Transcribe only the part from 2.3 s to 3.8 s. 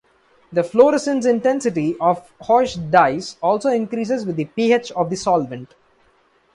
Hoechst dyes also